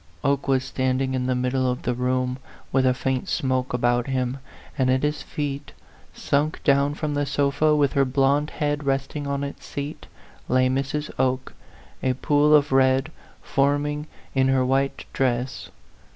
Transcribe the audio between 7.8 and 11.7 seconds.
her blond head resting on its seat, lay Mrs. Oke,